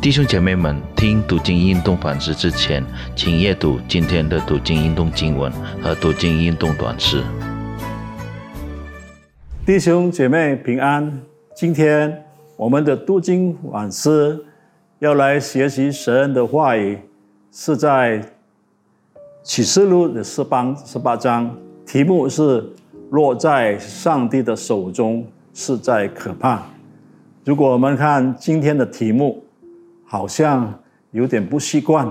[0.00, 2.84] 弟兄姐妹们，听读经运动反思之前，
[3.16, 5.50] 请阅读今天的读经运动经文
[5.82, 7.20] 和读经运动短诗。
[9.66, 11.20] 弟兄姐妹平安，
[11.52, 12.24] 今天
[12.56, 14.46] 我们的读经反思
[15.00, 17.00] 要来学习神的话语，
[17.50, 18.22] 是在
[19.42, 21.52] 启示录的十八十八章，
[21.84, 22.64] 题目是
[23.10, 26.62] 落在上帝的手中，实在可怕。
[27.44, 29.42] 如果我们看今天的题目，
[30.08, 30.72] 好像
[31.10, 32.08] 有点不习惯，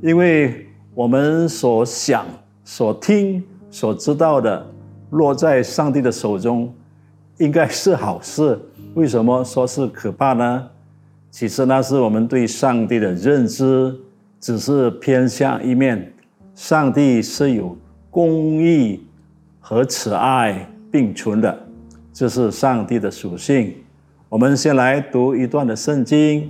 [0.00, 2.24] 因为我们所想、
[2.64, 4.66] 所听、所知道的。
[5.10, 6.72] 落在上帝的手中，
[7.38, 8.56] 应该是好事。
[8.94, 10.68] 为什么说是可怕呢？
[11.32, 13.92] 其实那是我们对上帝的认知
[14.38, 16.12] 只是偏向一面。
[16.54, 17.76] 上帝是有
[18.08, 19.04] 公义
[19.58, 21.58] 和慈爱并存的，
[22.12, 23.74] 这是上帝的属性。
[24.28, 26.48] 我们先来读一段的圣经，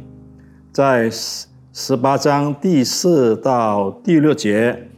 [0.72, 4.88] 在十十八章第四到第六节。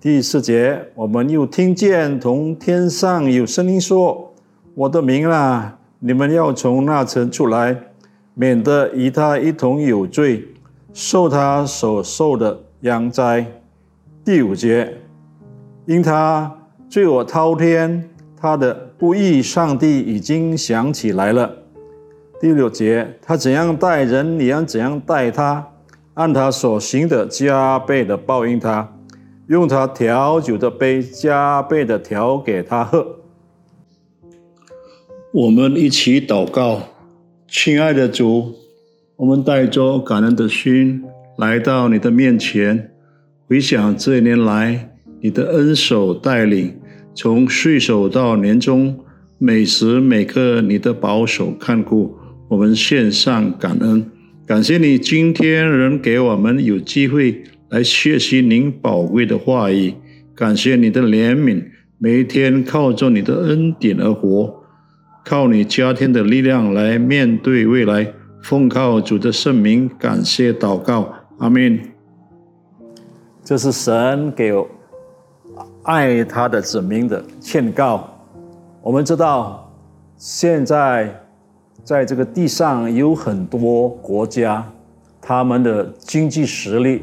[0.00, 4.32] 第四节，我们又听见从天上有声音说
[4.74, 7.76] ：“我的名啊，你们要从那层出来，
[8.32, 10.48] 免得与他一同有罪，
[10.94, 13.44] 受他所受的殃灾。”
[14.24, 14.96] 第五节，
[15.84, 16.50] 因他
[16.88, 21.58] 罪恶滔天，他的不义，上帝已经想起来了。
[22.42, 25.64] 第六节，他怎样待人，你要怎样待他，
[26.14, 28.96] 按他所行的加倍的报应他。
[29.46, 33.20] 用他调酒的杯加倍的调给他喝。
[35.32, 36.88] 我们一起祷告，
[37.46, 38.56] 亲爱的主，
[39.14, 41.04] 我们带着感恩的心
[41.38, 42.90] 来到你的面前，
[43.46, 46.76] 回想这一年来你的恩手带领，
[47.14, 48.98] 从岁首到年终，
[49.38, 52.16] 每时每刻你的保守看顾，
[52.52, 54.04] 我们献上感恩，
[54.46, 57.42] 感谢你今天仍给我们有机会。
[57.70, 59.94] 来学习您宝贵的话语，
[60.34, 61.64] 感谢你的怜悯，
[61.96, 64.54] 每一天靠着你的恩典而活，
[65.24, 71.80] 靠你加添的力量来面对未来，奉靠主的圣名，感谢祷告，阿门。
[73.42, 74.52] 这是神给
[75.84, 78.06] 爱他的子民的劝告。
[78.82, 79.74] 我们知道，
[80.18, 81.21] 现在
[81.84, 84.64] 在这个地上有很多国家，
[85.20, 87.02] 他们的经济实力。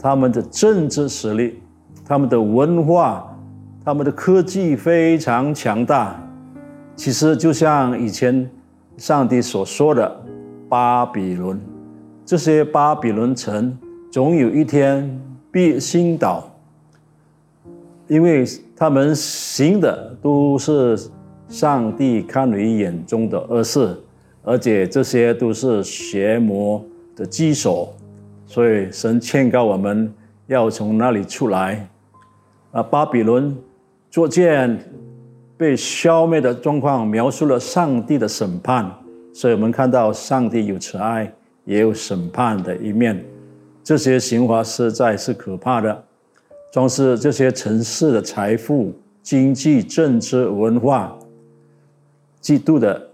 [0.00, 1.60] 他们的政治实力、
[2.06, 3.36] 他们的文化、
[3.84, 6.16] 他们的科技非常强大。
[6.94, 8.48] 其实就像以前
[8.96, 10.24] 上帝所说的
[10.68, 11.60] 巴比伦，
[12.24, 13.76] 这些巴比伦城
[14.08, 16.48] 总有一天必倾倒，
[18.06, 18.44] 因为
[18.76, 20.96] 他们行的都是
[21.48, 23.96] 上帝看于眼中的恶事，
[24.42, 26.84] 而且这些都是邪魔
[27.14, 27.94] 的基所。
[28.46, 30.12] 所以神劝告我们
[30.46, 31.88] 要从那里出来。
[32.70, 33.56] 啊，巴比伦
[34.10, 34.78] 作剑
[35.56, 38.90] 被消灭的状况，描述了上帝的审判。
[39.34, 41.32] 所以我们看到上帝有慈爱，
[41.64, 43.24] 也有审判的一面。
[43.84, 46.04] 这些刑罚实在是可怕的。
[46.70, 51.18] 装饰这些城市的财富、经济、政治、文化，
[52.42, 53.07] 嫉妒的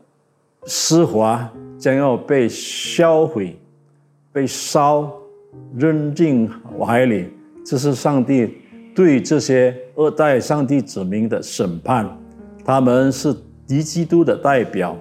[0.66, 3.56] 奢华将要被销毁、
[4.32, 5.12] 被烧。
[5.76, 7.28] 扔进海里，
[7.64, 8.56] 这是上帝
[8.92, 12.08] 对这些二代上帝子民的审判。
[12.64, 13.32] 他们是
[13.64, 14.96] 敌基督的代表。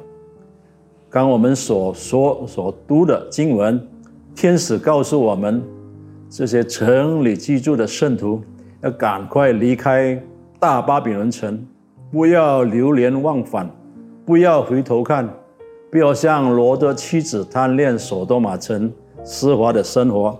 [1.09, 3.81] 刚我们所说所读的经文，
[4.35, 5.61] 天使告诉我们，
[6.29, 8.39] 这些城里居住的圣徒
[8.81, 10.21] 要赶快离开
[10.59, 11.65] 大巴比伦城，
[12.11, 13.67] 不要流连忘返，
[14.23, 15.27] 不要回头看，
[15.93, 18.91] 不要像罗德妻子贪恋所多玛城。
[19.23, 20.35] 奢华的生活，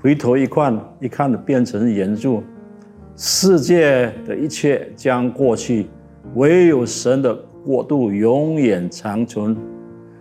[0.00, 2.40] 回头一看，一看变成原著。
[3.16, 5.88] 世界的一切将过去，
[6.36, 7.34] 唯有神的
[7.66, 9.56] 国度永远长存。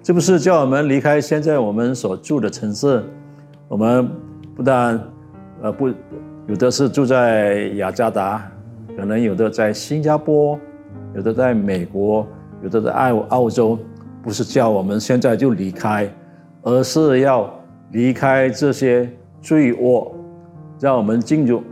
[0.02, 3.04] 这不是叫我们离开现在我们所住的城市。
[3.68, 4.10] 我们
[4.56, 5.00] 不但
[5.62, 5.88] 呃不，
[6.48, 8.52] 有的是住在雅加达，
[8.98, 10.60] 可能有的在新加坡，
[11.16, 12.26] 有的在美国，
[12.64, 13.78] 有的在澳澳洲。
[14.28, 16.06] 不是叫我们现在就离开，
[16.62, 17.50] 而是要。
[17.94, 19.10] 离开这些
[19.42, 20.12] 罪恶，
[20.78, 21.64] 让我们进入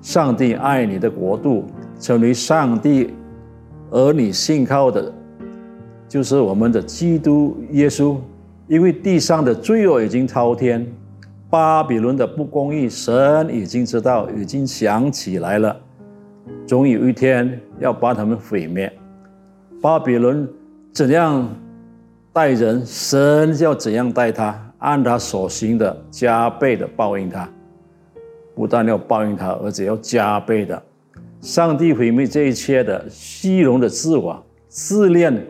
[0.00, 1.66] 上帝爱你的国度，
[2.00, 3.14] 成为上帝
[3.92, 5.14] 儿女信靠的，
[6.08, 8.16] 就是我们的基督耶稣。
[8.66, 10.84] 因为地上的罪恶已经滔天，
[11.48, 15.76] 巴比伦的不公义，神已经知道，已经想起来了，
[16.66, 18.92] 总有一天要把他们毁灭。
[19.80, 20.48] 巴比伦
[20.92, 21.48] 怎样
[22.36, 24.54] 待人，神要怎样待他。
[24.76, 27.48] 按他所行的加倍的报应他，
[28.54, 30.80] 不但要报应他，而且要加倍的。
[31.40, 35.46] 上帝毁灭这一切的虚荣的自我、自恋、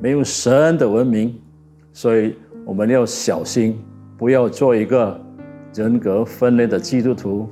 [0.00, 1.40] 没有神的文明，
[1.92, 3.78] 所以我们要小心，
[4.16, 5.20] 不要做一个
[5.72, 7.48] 人格分裂的基督徒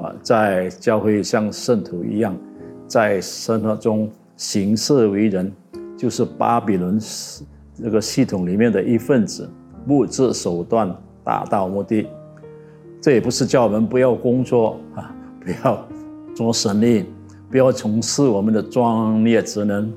[0.00, 0.10] 啊！
[0.22, 2.34] 在教会像圣徒一样，
[2.86, 5.52] 在生活中行事为人，
[5.94, 6.98] 就是巴比伦
[7.82, 9.48] 这个系统里面的一份子。
[9.86, 10.94] 不择手段
[11.24, 12.06] 达到目的，
[13.00, 15.82] 这也不是叫我们不要工作啊， 不要
[16.34, 17.06] 做生意，
[17.50, 19.90] 不要从事我们的专业职能。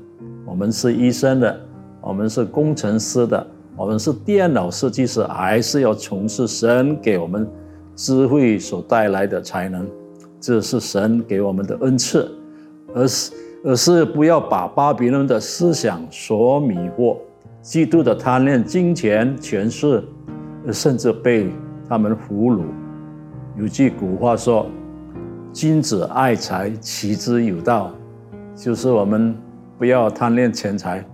[0.46, 1.60] 我们是医生的，
[2.00, 3.46] 我们是工程师的，
[3.76, 7.46] 我们是电脑设计师，还是要从事神给我们
[7.94, 9.86] 智慧所带来的才能。
[10.40, 12.30] 这是神给我们的恩赐，
[12.94, 13.32] 而是
[13.62, 17.18] 而是不要把巴比伦的思想所迷惑。
[17.62, 20.02] 嫉妒的贪恋金钱、权势，
[20.72, 21.48] 甚至被
[21.88, 22.62] 他们俘虏。
[23.56, 24.66] 有句古话说
[25.54, 27.92] ：“君子爱财，取之有道。”
[28.56, 29.34] 就是我们
[29.78, 31.04] 不要贪恋钱财，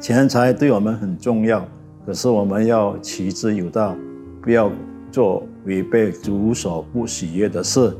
[0.00, 1.62] 钱财对我们很重要，
[2.06, 3.94] 可是我们要取之有道，
[4.42, 4.70] 不要
[5.12, 7.94] 做违背主所不喜悦的事。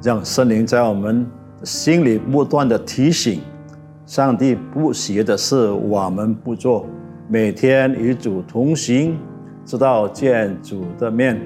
[0.00, 1.26] 让圣灵在我们
[1.64, 3.40] 心里不断的提醒。
[4.12, 6.84] 上帝不喜的事，我们不做。
[7.28, 9.16] 每天与主同行，
[9.64, 11.40] 直到见主的面。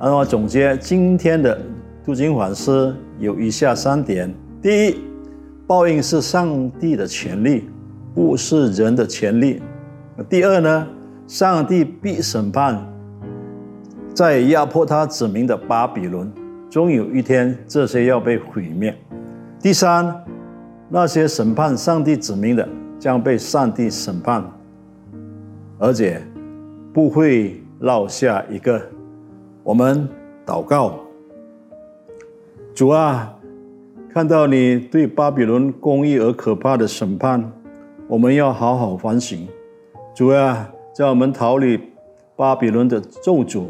[0.00, 1.56] 那么总结今天的
[2.04, 4.96] 读经反思有以下三点：第一，
[5.64, 7.68] 报应是上帝的权利，
[8.12, 9.60] 不是人的权利；
[10.28, 10.88] 第二呢，
[11.28, 12.84] 上帝必审判
[14.12, 16.32] 在压迫他子民的巴比伦，
[16.68, 18.92] 终有一天这些要被毁灭；
[19.62, 20.12] 第三。
[20.88, 22.68] 那些审判上帝子民的，
[22.98, 24.44] 将被上帝审判，
[25.78, 26.22] 而且
[26.92, 28.80] 不会落下一个。
[29.64, 30.08] 我们
[30.46, 31.00] 祷告，
[32.72, 33.36] 主啊，
[34.14, 37.52] 看到你对巴比伦公义而可怕的审判，
[38.06, 39.46] 我们要好好反省。
[40.14, 41.80] 主啊，叫我们逃离
[42.36, 43.64] 巴比伦的咒诅，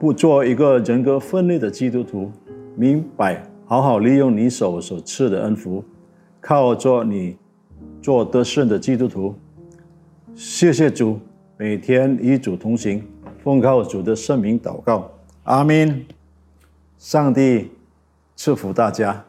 [0.00, 2.32] 不做一个人格分裂的基督徒，
[2.74, 5.84] 明白好好利用你手所赐的恩福。
[6.40, 7.36] 靠着你
[8.00, 9.34] 做得胜的基督徒，
[10.34, 11.20] 谢谢主，
[11.56, 13.02] 每天与主同行，
[13.42, 15.10] 奉靠主的圣名祷告，
[15.44, 16.04] 阿门。
[16.98, 17.70] 上帝
[18.34, 19.27] 赐福大家。